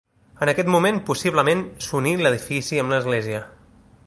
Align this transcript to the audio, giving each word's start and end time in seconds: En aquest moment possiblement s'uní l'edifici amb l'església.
En 0.45 0.51
aquest 0.53 0.71
moment 0.75 0.97
possiblement 1.11 1.61
s'uní 1.89 2.17
l'edifici 2.23 2.85
amb 2.85 2.97
l'església. 2.97 3.45